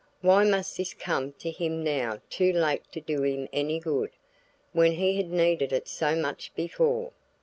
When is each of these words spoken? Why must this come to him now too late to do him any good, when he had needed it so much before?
Why 0.21 0.43
must 0.45 0.77
this 0.77 0.95
come 0.95 1.33
to 1.33 1.51
him 1.51 1.83
now 1.83 2.21
too 2.31 2.51
late 2.53 2.81
to 2.93 2.99
do 2.99 3.21
him 3.21 3.47
any 3.53 3.77
good, 3.77 4.09
when 4.73 4.93
he 4.93 5.17
had 5.17 5.29
needed 5.29 5.71
it 5.71 5.87
so 5.87 6.15
much 6.15 6.51
before? 6.55 7.11